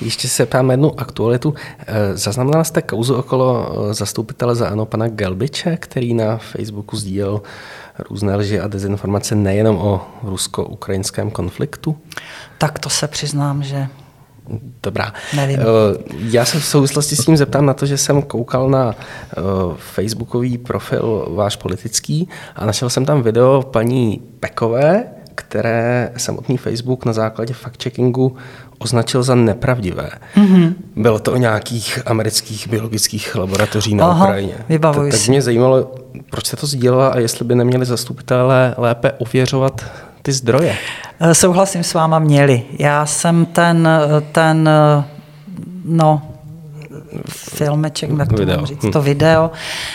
Ještě 0.00 0.28
se 0.28 0.46
ptám 0.46 0.70
jednu 0.70 1.00
aktualitu. 1.00 1.54
Eh, 1.86 2.16
zaznamenala 2.16 2.64
jste 2.64 2.82
kauzu 2.82 3.14
okolo 3.14 3.72
eh, 3.90 3.94
zastupitele 3.94 4.54
za 4.54 4.68
ANO 4.68 4.86
pana 4.86 5.08
Gelbiče, 5.08 5.76
který 5.76 6.14
na 6.14 6.36
Facebooku 6.36 6.96
sdílel 6.96 7.42
různé 8.10 8.36
lži 8.36 8.60
a 8.60 8.68
dezinformace 8.68 9.34
nejenom 9.34 9.76
o 9.76 10.06
rusko-ukrajinském 10.22 11.30
konfliktu? 11.30 11.96
Tak 12.58 12.78
to 12.78 12.90
se 12.90 13.08
přiznám, 13.08 13.62
že 13.62 13.88
Dobrá. 14.82 15.12
Nevím. 15.36 15.58
Eh, 15.60 15.64
já 16.18 16.44
se 16.44 16.60
v 16.60 16.64
souvislosti 16.64 17.16
s 17.16 17.24
tím 17.24 17.36
zeptám 17.36 17.66
na 17.66 17.74
to, 17.74 17.86
že 17.86 17.98
jsem 17.98 18.22
koukal 18.22 18.70
na 18.70 18.94
eh, 18.96 19.40
facebookový 19.76 20.58
profil 20.58 21.28
váš 21.30 21.56
politický 21.56 22.28
a 22.56 22.66
našel 22.66 22.90
jsem 22.90 23.04
tam 23.04 23.22
video 23.22 23.62
paní 23.62 24.22
Pekové, 24.40 25.04
které 25.34 26.12
samotný 26.16 26.56
Facebook 26.56 27.04
na 27.04 27.12
základě 27.12 27.54
fact-checkingu 27.54 28.36
označil 28.78 29.22
za 29.22 29.34
nepravdivé. 29.34 30.10
Mm-hmm. 30.36 30.74
Bylo 30.96 31.18
to 31.18 31.32
o 31.32 31.36
nějakých 31.36 31.98
amerických 32.06 32.68
biologických 32.68 33.36
laboratoří 33.36 33.94
na 33.94 34.06
Aha, 34.06 34.24
Ukrajině. 34.24 34.54
Vybavuji 34.68 35.10
tak, 35.10 35.20
tak 35.20 35.28
mě 35.28 35.42
zajímalo, 35.42 35.94
proč 36.30 36.46
se 36.46 36.56
to 36.56 36.66
sdílela 36.66 37.08
a 37.08 37.18
jestli 37.18 37.44
by 37.44 37.54
neměli 37.54 37.86
zastupitelé 37.86 38.74
lépe 38.78 39.12
ověřovat 39.12 39.84
ty 40.22 40.32
zdroje. 40.32 40.76
Eh, 41.20 41.34
souhlasím 41.34 41.84
s 41.84 41.94
váma, 41.94 42.18
měli. 42.18 42.62
Já 42.78 43.06
jsem 43.06 43.46
ten, 43.46 43.88
eh, 43.88 44.20
ten 44.32 44.68
eh, 44.68 45.04
no, 45.84 46.22
filmeček, 47.28 48.10
jak 48.18 48.28
to 48.28 48.36
video. 48.36 48.66
říct, 48.66 48.84
hm. 48.84 48.90
to 48.90 49.02
video, 49.02 49.50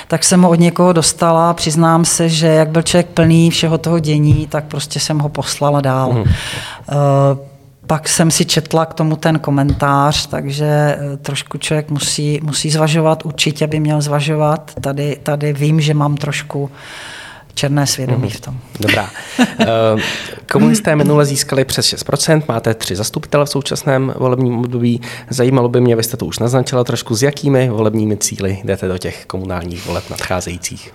tak 0.08 0.24
jsem 0.24 0.42
ho 0.42 0.50
od 0.50 0.60
někoho 0.60 0.94
dostala. 0.94 1.54
Přiznám 1.54 2.06
se, 2.06 2.30
že 2.30 2.48
jak 2.48 2.70
byl 2.70 2.82
člověk 2.82 3.08
plný 3.08 3.50
všeho 3.50 3.78
toho 3.78 4.00
dění, 4.00 4.48
tak 4.48 4.66
prostě 4.66 5.00
jsem 5.00 5.20
ho 5.20 5.30
poslala 5.30 5.82
dál. 5.82 6.12
Hmm. 6.12 6.22
Uh, 6.22 6.28
pak 7.88 8.10
jsem 8.10 8.32
si 8.32 8.46
četla 8.46 8.86
k 8.86 8.94
tomu 8.94 9.16
ten 9.16 9.40
komentář, 9.40 10.28
takže 10.28 10.98
trošku 11.22 11.58
člověk 11.58 11.90
musí, 11.90 12.40
musí 12.44 12.70
zvažovat, 12.70 13.26
určitě 13.26 13.68
by 13.68 13.80
měl 13.80 14.02
zvažovat. 14.02 14.72
Tady, 14.82 15.18
tady 15.24 15.54
vím, 15.54 15.82
že 15.82 15.94
mám 15.94 16.18
trošku 16.18 16.64
uh, 16.64 16.70
černé 17.56 17.88
svědomí 17.88 18.30
v 18.30 18.40
tom. 18.40 18.58
Dobrá. 18.80 19.10
Eh, 19.60 19.66
komunisté 20.52 20.96
minule 20.96 21.26
získali 21.26 21.66
přes 21.66 21.86
6%, 21.86 22.44
máte 22.48 22.74
tři 22.74 22.96
zastupitele 22.96 23.46
v 23.46 23.50
současném 23.50 24.14
volebním 24.18 24.58
období. 24.58 25.02
Zajímalo 25.30 25.70
by 25.70 25.82
mě, 25.82 25.96
vy 25.96 26.04
jste 26.04 26.18
to 26.18 26.26
už 26.26 26.40
naznačila 26.40 26.84
trošku, 26.84 27.16
s 27.16 27.24
jakými 27.24 27.70
volebními 27.70 28.18
cíly 28.18 28.62
jdete 28.64 28.88
do 28.88 28.98
těch 28.98 29.26
komunálních 29.26 29.86
voleb 29.86 30.10
nadcházejících. 30.10 30.94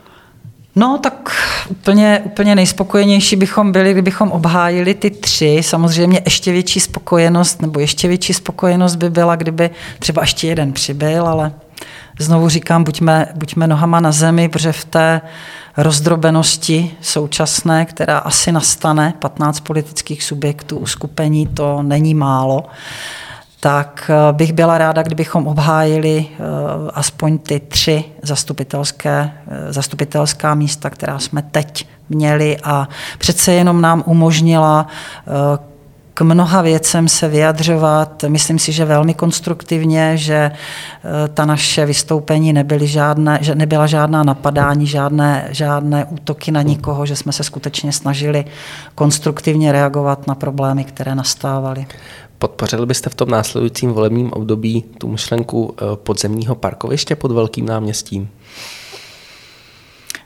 No, 0.77 0.99
tak 1.03 1.31
úplně, 1.69 2.21
úplně 2.25 2.55
nejspokojenější 2.55 3.37
bychom 3.37 3.73
byli, 3.73 3.93
kdybychom 3.93 4.31
obhájili 4.31 4.95
ty 4.95 5.11
tři. 5.11 5.61
Samozřejmě 5.63 6.23
ještě 6.25 6.53
větší 6.53 6.81
spokojenost, 6.81 7.63
nebo 7.63 7.81
ještě 7.81 8.09
větší 8.09 8.35
spokojenost 8.35 8.97
by 8.97 9.11
byla, 9.11 9.37
kdyby 9.37 9.71
třeba 9.99 10.23
ještě 10.23 10.47
jeden 10.47 10.73
přibyl, 10.73 11.27
ale 11.27 11.53
znovu 12.19 12.49
říkám, 12.49 12.85
buďme, 12.85 13.27
buďme 13.35 13.67
nohama 13.67 14.01
na 14.01 14.13
zemi, 14.13 14.49
protože 14.49 14.73
v 14.73 14.85
té 14.85 15.21
rozdrobenosti 15.77 16.91
současné, 17.01 17.87
která 17.87 18.19
asi 18.19 18.53
nastane, 18.53 19.15
15 19.19 19.61
politických 19.61 20.25
subjektů, 20.25 20.79
uskupení, 20.79 21.47
to 21.47 21.83
není 21.83 22.15
málo, 22.15 22.65
tak 23.61 24.11
eh, 24.11 24.33
bych 24.33 24.53
byla 24.53 24.79
ráda, 24.79 25.03
kdybychom 25.03 25.47
obhájili 25.47 26.27
eh, 26.31 26.37
aspoň 26.95 27.39
ty 27.39 27.61
tři 27.61 28.05
zastupitelské, 28.23 29.33
eh, 29.49 29.73
zastupitelská 29.73 30.55
místa, 30.55 30.91
která 30.91 31.19
jsme 31.19 31.43
teď 31.43 31.89
měli. 32.09 32.57
A 32.65 32.89
přece 33.19 33.53
jenom 33.53 33.81
nám 33.81 34.03
umožnila 34.07 34.87
k 36.19 36.23
mnoha 36.23 36.63
věcem 36.63 37.09
se 37.09 37.29
vyjadřovat. 37.29 38.25
Myslím 38.29 38.59
si, 38.59 38.73
že 38.73 38.85
velmi 38.85 39.15
konstruktivně, 39.15 40.17
že 40.17 40.35
eh, 40.35 41.29
ta 41.35 41.45
naše 41.45 41.87
vystoupení 41.87 42.53
nebyly 42.53 42.87
žádné, 42.87 43.39
že 43.43 43.55
nebyla 43.55 43.87
žádná 43.87 44.23
napadání, 44.23 44.87
žádné, 44.87 45.49
žádné 45.51 46.05
útoky 46.05 46.51
na 46.51 46.63
nikoho, 46.63 47.07
že 47.07 47.17
jsme 47.17 47.33
se 47.33 47.45
skutečně 47.45 47.93
snažili 47.93 48.45
konstruktivně 48.95 49.73
reagovat 49.73 50.27
na 50.27 50.35
problémy, 50.35 50.85
které 50.85 51.15
nastávaly. 51.15 51.87
Podpořili 52.39 52.87
byste 52.87 53.11
v 53.11 53.15
tom 53.15 53.31
následujícím 53.31 53.93
volebním 53.93 54.33
období 54.33 54.85
tu 54.99 55.09
myšlenku 55.09 55.75
eh, 55.75 55.85
podzemního 55.97 56.55
parkoviště 56.55 57.17
pod 57.17 57.33
velkým 57.33 57.67
náměstím? 57.67 58.29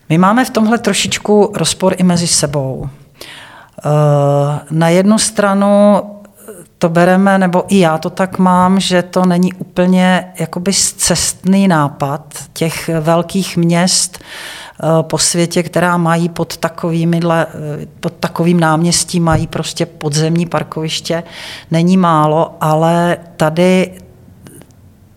My 0.08 0.18
máme 0.18 0.44
v 0.44 0.50
tomhle 0.50 0.78
trošičku 0.78 1.52
rozpor 1.54 1.94
i 1.98 2.02
mezi 2.02 2.26
sebou. 2.26 2.88
Na 4.70 4.88
jednu 4.88 5.18
stranu 5.18 6.02
to 6.82 6.88
bereme, 6.88 7.38
nebo 7.38 7.64
i 7.68 7.78
já 7.78 7.98
to 7.98 8.10
tak 8.10 8.38
mám, 8.38 8.80
že 8.80 9.02
to 9.02 9.24
není 9.24 9.52
úplně 9.52 10.32
jakoby 10.38 10.72
cestný 10.96 11.68
nápad 11.68 12.34
těch 12.52 12.90
velkých 13.00 13.56
měst 13.56 14.18
eh, 14.18 14.86
po 15.02 15.18
světě, 15.18 15.62
která 15.62 15.96
mají 15.96 16.28
pod, 16.28 16.56
takovými, 16.56 17.20
eh, 17.32 17.46
pod 18.00 18.12
takovým 18.12 18.60
náměstím, 18.60 19.24
mají 19.24 19.46
prostě 19.46 19.86
podzemní 19.86 20.46
parkoviště, 20.46 21.22
není 21.70 21.96
málo, 21.96 22.56
ale 22.60 23.16
tady 23.36 23.92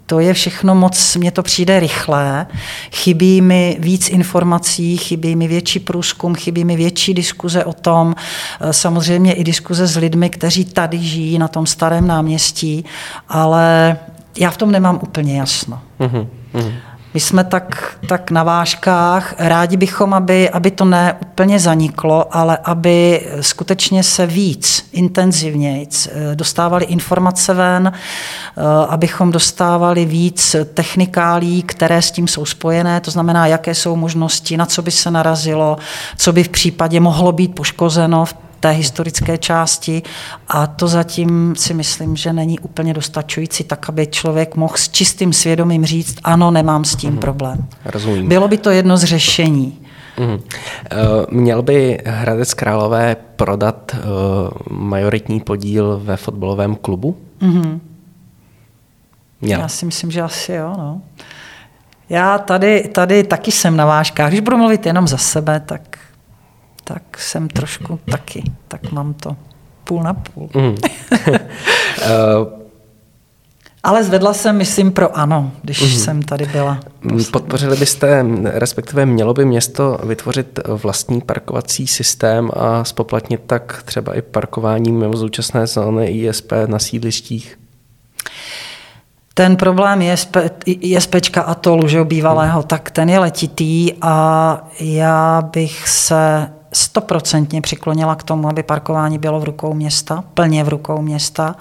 to 0.06 0.20
je 0.20 0.34
všechno 0.34 0.76
moc, 0.76 1.16
mně 1.16 1.32
to 1.32 1.44
přijde 1.44 1.80
rychlé, 1.80 2.48
chybí 2.92 3.42
mi 3.42 3.78
víc 3.80 4.10
informací, 4.10 4.98
chybí 4.98 5.36
mi 5.36 5.48
větší 5.48 5.80
průzkum, 5.80 6.36
chybí 6.36 6.66
mi 6.66 6.76
větší 6.76 7.14
diskuze 7.14 7.66
o 7.66 7.74
tom, 7.74 8.16
eh, 8.62 8.74
samozřejmě 8.74 9.34
i 9.34 9.44
diskuze 9.44 9.88
s 9.88 9.98
lidmi, 9.98 10.30
kteří 10.30 10.66
tady 10.66 11.00
žijí 11.00 11.38
na 11.40 11.48
tom 11.48 11.66
starém 11.66 12.08
náměstí, 12.08 12.86
ale 13.30 13.98
já 14.38 14.52
v 14.52 14.58
tom 14.58 14.72
nemám 14.72 15.00
úplně 15.04 15.38
jasno. 15.40 15.82
Mm-hmm. 16.00 16.28
My 17.16 17.22
jsme 17.22 17.44
tak, 17.44 17.98
tak 18.08 18.32
na 18.32 18.44
vážkách. 18.44 19.36
Rádi 19.38 19.78
bychom, 19.78 20.14
aby, 20.14 20.50
aby 20.50 20.72
to 20.72 20.86
ne 20.86 21.18
úplně 21.22 21.60
zaniklo, 21.60 22.36
ale 22.36 22.58
aby 22.64 23.28
skutečně 23.42 24.04
se 24.04 24.26
víc, 24.26 24.90
intenzivněji 24.92 25.88
eh, 26.08 26.36
dostávali 26.36 26.86
informace 26.86 27.54
ven, 27.54 27.92
eh, 27.94 28.62
abychom 28.90 29.32
dostávali 29.32 30.06
víc 30.06 30.56
technikálí, 30.74 31.64
které 31.64 32.02
s 32.02 32.12
tím 32.12 32.28
jsou 32.28 32.46
spojené, 32.46 33.02
to 33.02 33.12
znamená, 33.12 33.48
jaké 33.48 33.76
jsou 33.76 33.96
možnosti, 33.96 34.58
na 34.58 34.66
co 34.66 34.82
by 34.82 34.92
se 34.92 35.12
narazilo, 35.12 35.78
co 36.18 36.34
by 36.34 36.44
v 36.44 36.50
případě 36.50 37.00
mohlo 37.00 37.32
být 37.32 37.56
poškozeno 37.56 38.26
v 38.26 38.34
té 38.60 38.70
historické 38.70 39.38
části 39.38 40.02
a 40.48 40.68
to 40.68 40.88
zatím 40.88 41.56
si 41.58 41.74
myslím, 41.74 42.16
že 42.16 42.34
není 42.34 42.60
úplně 42.60 42.94
dostačující, 42.94 43.64
tak 43.64 43.90
aby 43.90 44.08
člověk 44.08 44.56
mohl 44.56 44.78
s 44.78 44.90
čistým 44.90 45.34
svědomím 45.34 45.86
říct, 45.86 46.18
ano, 46.24 46.52
nemám 46.52 46.86
s 46.86 46.96
tím 46.96 47.14
mm-hmm. 47.14 47.20
problém. 47.20 47.66
Rozumím. 47.86 48.28
Bylo 48.28 48.48
by 48.48 48.58
to 48.58 48.70
jedno 48.70 48.98
z 48.98 49.04
řešení. 49.04 49.80
Mm. 50.20 50.40
Měl 51.30 51.62
by 51.62 52.00
Hradec 52.06 52.54
Králové 52.54 53.16
prodat 53.36 53.96
uh, 53.96 54.78
majoritní 54.78 55.40
podíl 55.40 56.02
ve 56.04 56.18
fotbalovém 56.18 56.76
klubu? 56.76 57.18
Mm-hmm. 57.42 57.80
Měl. 59.42 59.60
Já 59.60 59.68
si 59.68 59.86
myslím, 59.86 60.12
že 60.12 60.22
asi 60.22 60.52
jo. 60.52 60.74
No. 60.78 61.02
Já 62.10 62.38
tady, 62.38 62.90
tady 62.94 63.24
taky 63.24 63.52
jsem 63.52 63.78
na 63.78 63.86
vážkách. 63.86 64.30
Když 64.30 64.40
budu 64.40 64.58
mluvit 64.58 64.86
jenom 64.86 65.08
za 65.08 65.18
sebe, 65.18 65.60
tak 65.60 65.98
tak 66.88 67.20
jsem 67.20 67.48
trošku 67.48 68.00
taky, 68.12 68.44
tak 68.68 68.92
mám 68.92 69.14
to 69.14 69.36
půl 69.84 70.04
na 70.04 70.14
půl. 70.14 70.50
Mm. 70.56 70.76
Ale 73.84 74.04
zvedla 74.04 74.34
jsem, 74.34 74.58
myslím, 74.58 74.92
pro 74.92 75.18
ano, 75.18 75.52
když 75.62 75.82
mm. 75.82 76.00
jsem 76.00 76.22
tady 76.22 76.46
byla. 76.46 76.80
Poslední. 77.02 77.26
Podpořili 77.26 77.78
byste, 77.78 78.26
respektive 78.44 79.06
mělo 79.06 79.34
by 79.34 79.46
město 79.46 79.98
vytvořit 80.04 80.60
vlastní 80.68 81.22
parkovací 81.22 81.88
systém 81.88 82.50
a 82.54 82.84
spoplatnit 82.84 83.42
tak 83.48 83.84
třeba 83.86 84.14
i 84.18 84.22
parkování 84.22 84.92
mimo 84.92 85.18
současné 85.18 85.68
zóny 85.68 86.08
ISP 86.08 86.52
na 86.66 86.80
sídlištích? 86.80 87.58
Ten 89.38 89.56
problém 89.56 90.02
ISP, 90.02 90.38
ISPčka 90.66 91.42
Atolu, 91.42 91.88
že 91.88 92.04
bývalého, 92.04 92.60
hmm. 92.60 92.68
tak 92.68 92.92
ten 92.92 93.10
je 93.10 93.20
letitý 93.20 93.94
a 94.02 94.68
já 94.80 95.42
bych 95.42 95.88
se 95.90 96.48
stoprocentně 96.76 97.62
přiklonila 97.62 98.16
k 98.16 98.24
tomu, 98.24 98.50
aby 98.50 98.64
parkování 98.64 99.18
bylo 99.18 99.40
v 99.40 99.44
rukou 99.44 99.74
města, 99.74 100.24
plně 100.34 100.64
v 100.64 100.70
rukou 100.70 101.02
města. 101.02 101.56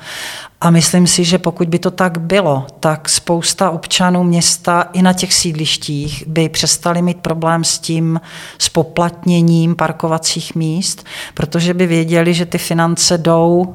A 0.60 0.70
myslím 0.70 1.06
si, 1.06 1.24
že 1.24 1.38
pokud 1.38 1.68
by 1.68 1.78
to 1.78 1.90
tak 1.90 2.18
bylo, 2.18 2.66
tak 2.80 3.08
spousta 3.08 3.70
občanů 3.70 4.24
města 4.24 4.88
i 4.92 5.02
na 5.02 5.12
těch 5.12 5.34
sídlištích 5.34 6.24
by 6.26 6.48
přestali 6.48 7.02
mít 7.02 7.18
problém 7.18 7.64
s 7.64 7.78
tím 7.78 8.20
spoplatněním 8.58 9.76
parkovacích 9.76 10.54
míst, 10.54 11.06
protože 11.34 11.74
by 11.74 11.86
věděli, 11.86 12.34
že 12.34 12.46
ty 12.46 12.58
finance 12.58 13.18
jdou 13.18 13.74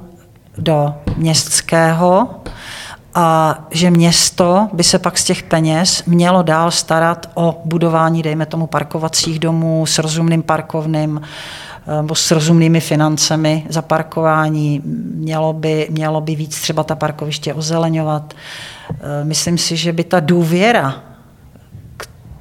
do 0.58 0.94
městského 1.18 2.30
a 3.22 3.60
že 3.72 3.92
město 3.92 4.68
by 4.74 4.84
se 4.84 5.00
pak 5.00 5.18
z 5.18 5.24
těch 5.24 5.44
peněz 5.44 6.04
mělo 6.06 6.44
dál 6.44 6.72
starat 6.72 7.30
o 7.34 7.62
budování, 7.66 8.22
dejme 8.22 8.46
tomu, 8.46 8.68
parkovacích 8.68 9.40
domů 9.40 9.86
s 9.86 10.00
rozumným 10.00 10.42
parkovným 10.42 11.22
nebo 12.02 12.16
s 12.16 12.32
rozumnými 12.32 12.80
financemi 12.80 13.66
za 13.70 13.82
parkování. 13.82 14.82
Mělo 15.16 15.54
by, 15.54 15.88
mělo 15.90 16.22
by 16.22 16.36
víc 16.36 16.62
třeba 16.62 16.84
ta 16.84 16.96
parkoviště 16.96 17.54
ozeleňovat. 17.54 18.34
Myslím 19.24 19.58
si, 19.58 19.78
že 19.78 19.94
by 19.94 20.04
ta 20.04 20.20
důvěra 20.20 20.96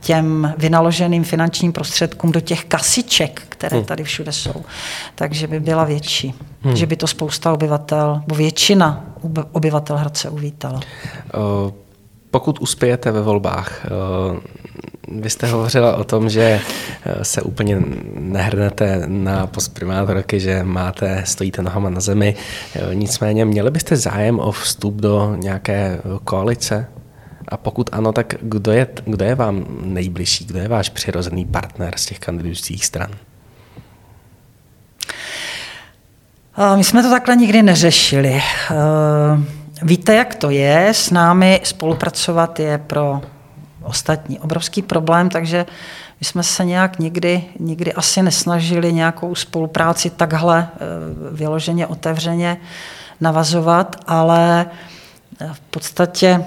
těm 0.01 0.55
vynaloženým 0.59 1.25
finančním 1.25 1.73
prostředkům 1.73 2.33
do 2.33 2.41
těch 2.41 2.65
kasiček, 2.65 3.43
které 3.49 3.77
hmm. 3.77 3.87
tady 3.87 4.05
všude 4.05 4.33
jsou, 4.33 4.65
takže 5.15 5.47
by 5.47 5.61
byla 5.61 5.85
větší. 5.85 6.35
Hmm. 6.63 6.77
Že 6.77 6.87
by 6.87 6.97
to 6.97 7.07
spousta 7.07 7.53
obyvatel, 7.53 8.23
bo 8.27 8.35
většina 8.35 9.05
obyvatel 9.53 9.97
Hradce 9.97 10.31
uvítala. 10.31 10.81
Pokud 12.31 12.59
uspějete 12.61 13.11
ve 13.11 13.23
volbách, 13.23 13.87
vy 15.09 15.31
jste 15.31 15.47
hovořila 15.47 15.97
o 15.97 16.05
tom, 16.05 16.29
že 16.29 16.61
se 17.23 17.43
úplně 17.43 17.83
nehrnete 18.15 19.03
na 19.07 19.47
post 19.47 19.69
primátorky, 19.69 20.41
že 20.41 20.63
máte, 20.63 21.23
stojíte 21.27 21.63
nohama 21.63 21.91
na 21.91 22.01
zemi. 22.01 22.37
Nicméně 22.95 23.45
měli 23.45 23.71
byste 23.71 23.97
zájem 23.97 24.39
o 24.39 24.53
vstup 24.53 24.95
do 24.95 25.37
nějaké 25.37 25.99
koalice? 26.25 26.87
A 27.49 27.57
pokud 27.57 27.91
ano, 27.93 28.13
tak 28.13 28.35
kdo 28.41 28.73
je, 28.73 28.87
kdo 29.05 29.25
je 29.25 29.35
vám 29.35 29.67
nejbližší, 29.81 30.45
kdo 30.45 30.59
je 30.59 30.69
váš 30.69 30.89
přirozený 30.89 31.45
partner 31.45 31.95
z 31.97 32.07
těch 32.07 32.19
kandidujících 32.19 32.87
stran? 32.87 33.11
My 36.77 36.85
jsme 36.85 37.03
to 37.03 37.11
takhle 37.11 37.37
nikdy 37.37 37.63
neřešili. 37.63 38.43
Víte, 39.83 40.15
jak 40.15 40.35
to 40.35 40.51
je? 40.51 40.89
S 40.89 41.11
námi 41.11 41.61
spolupracovat 41.65 42.61
je 42.61 42.79
pro 42.79 43.21
ostatní 43.83 44.39
obrovský 44.41 44.83
problém, 44.83 45.29
takže 45.29 45.67
my 46.21 46.25
jsme 46.25 46.43
se 46.43 46.65
nějak 46.65 46.99
nikdy, 46.99 47.45
nikdy 47.61 47.93
asi 47.93 48.23
nesnažili 48.23 48.93
nějakou 48.93 49.35
spolupráci 49.35 50.11
takhle 50.11 50.69
vyloženě 51.33 51.87
otevřeně 51.87 52.57
navazovat, 53.21 53.97
ale 54.07 54.67
v 55.53 55.61
podstatě 55.61 56.45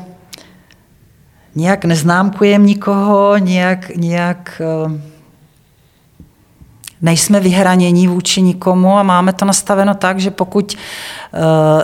nějak 1.55 1.85
neznámkujeme 1.85 2.65
nikoho, 2.65 3.37
nějak, 3.37 3.95
nějak 3.95 4.61
eh, 4.61 5.01
nejsme 7.01 7.39
vyhranění 7.39 8.07
vůči 8.07 8.41
nikomu 8.41 8.97
a 8.97 9.03
máme 9.03 9.33
to 9.33 9.45
nastaveno 9.45 9.93
tak, 9.93 10.19
že 10.19 10.31
pokud 10.31 10.75
eh, 10.75 11.37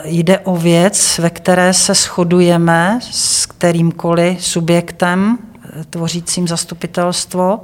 jde 0.05 0.39
o 0.39 0.55
věc, 0.55 1.17
ve 1.19 1.29
které 1.29 1.73
se 1.73 1.93
shodujeme 1.93 2.99
s 3.11 3.45
kterýmkoliv 3.45 4.45
subjektem 4.45 5.37
eh, 5.63 5.83
tvořícím 5.89 6.47
zastupitelstvo, 6.47 7.59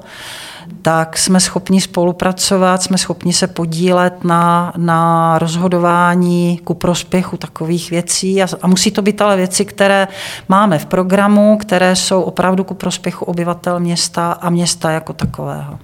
tak 0.82 1.18
jsme 1.18 1.40
schopni 1.40 1.82
spolupracovat, 1.82 2.84
jsme 2.84 2.98
schopni 2.98 3.34
se 3.34 3.48
podílet 3.48 4.24
na, 4.24 4.74
na 4.78 5.40
rozhodování 5.40 6.60
ku 6.64 6.74
prospěchu 6.74 7.38
takových 7.38 7.92
věcí 7.92 8.44
a, 8.44 8.48
a 8.62 8.68
musí 8.68 8.92
to 8.92 9.02
být 9.02 9.22
ale 9.22 9.38
věci, 9.38 9.66
které 9.66 10.08
máme 10.50 10.80
v 10.80 10.86
programu, 10.86 11.58
které 11.58 11.96
jsou 11.96 12.22
opravdu 12.22 12.64
ku 12.64 12.74
prospěchu 12.74 13.26
obyvatel 13.26 13.80
města 13.80 14.32
a 14.32 14.50
města 14.50 14.92
jako 14.92 15.14
takového. 15.14 15.80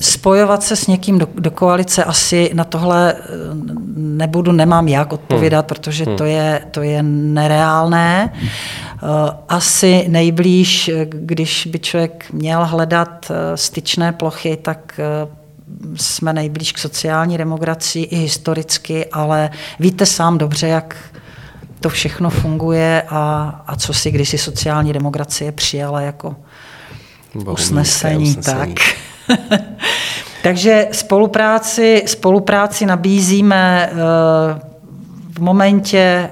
Spojovat 0.00 0.62
se 0.62 0.76
s 0.76 0.86
někým 0.86 1.18
do, 1.18 1.28
do 1.34 1.50
koalice 1.50 2.04
asi 2.04 2.50
na 2.54 2.64
tohle 2.64 3.14
eh, 3.14 3.22
nebudu, 3.96 4.52
nemám 4.52 4.88
jak 4.88 5.12
odpovědat, 5.12 5.60
hmm. 5.60 5.68
protože 5.68 6.04
hmm. 6.04 6.16
to 6.16 6.24
je, 6.24 6.62
to 6.70 6.82
je 6.82 7.02
nereálné. 7.02 8.32
Eh, 8.96 9.36
asi 9.48 10.04
nejblíž, 10.08 10.90
když 11.04 11.66
by 11.66 11.78
člověk 11.78 12.26
měl 12.32 12.64
hledat 12.64 13.30
eh, 13.30 13.56
styčné 13.56 14.12
plochy, 14.12 14.56
tak 14.56 15.00
jsme 15.96 16.32
nejblíž 16.32 16.72
k 16.72 16.78
sociální 16.78 17.38
demokracii 17.38 18.04
i 18.04 18.16
historicky, 18.16 19.06
ale 19.06 19.50
víte 19.80 20.06
sám 20.06 20.38
dobře, 20.38 20.66
jak 20.66 20.96
to 21.80 21.88
všechno 21.88 22.30
funguje 22.30 23.02
a, 23.08 23.54
a 23.66 23.76
co 23.76 23.94
si 23.94 24.10
kdysi 24.10 24.38
sociální 24.38 24.92
demokracie 24.92 25.52
přijala 25.52 26.00
jako 26.00 26.36
usnesení. 27.34 28.24
usnesení. 28.24 28.76
Tak. 29.36 29.48
Takže 30.42 30.88
spolupráci, 30.92 32.02
spolupráci 32.06 32.86
nabízíme 32.86 33.90
eh, 33.92 33.96
v 35.32 35.38
momentě, 35.38 36.30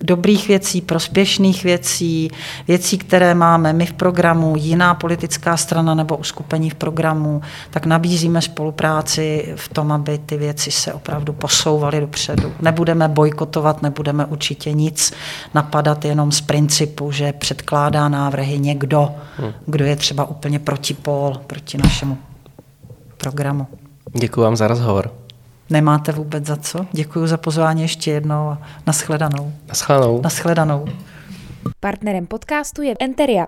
dobrých 0.00 0.48
věcí, 0.48 0.80
prospěšných 0.80 1.64
věcí, 1.64 2.30
věcí, 2.68 2.98
které 2.98 3.34
máme 3.34 3.72
my 3.72 3.86
v 3.86 3.92
programu, 3.92 4.54
jiná 4.56 4.94
politická 4.94 5.56
strana 5.56 5.94
nebo 5.94 6.16
uskupení 6.16 6.70
v 6.70 6.74
programu, 6.74 7.42
tak 7.70 7.86
nabízíme 7.86 8.42
spolupráci 8.42 9.52
v 9.56 9.68
tom, 9.68 9.92
aby 9.92 10.18
ty 10.18 10.36
věci 10.36 10.70
se 10.70 10.92
opravdu 10.92 11.32
posouvaly 11.32 12.00
dopředu. 12.00 12.52
Nebudeme 12.60 13.08
bojkotovat, 13.08 13.82
nebudeme 13.82 14.26
určitě 14.26 14.72
nic 14.72 15.12
napadat 15.54 16.04
jenom 16.04 16.32
z 16.32 16.40
principu, 16.40 17.12
že 17.12 17.32
předkládá 17.32 18.08
návrhy 18.08 18.58
někdo, 18.58 19.10
hmm. 19.36 19.52
kdo 19.66 19.84
je 19.84 19.96
třeba 19.96 20.24
úplně 20.24 20.58
protipol 20.58 21.40
proti 21.46 21.78
našemu 21.78 22.18
programu. 23.16 23.66
Děkuji 24.18 24.40
vám 24.40 24.56
za 24.56 24.68
rozhovor. 24.68 25.10
Nemáte 25.70 26.12
vůbec 26.12 26.46
za 26.46 26.56
co. 26.56 26.86
Děkuji 26.92 27.26
za 27.26 27.36
pozvání 27.36 27.82
ještě 27.82 28.10
jednou 28.10 28.48
a 28.48 28.58
naschledanou. 28.86 29.52
Naschledanou. 29.68 30.20
Naschledanou. 30.22 30.86
Partnerem 31.80 32.26
podcastu 32.26 32.82
je 32.82 32.94
Enteria. 33.00 33.46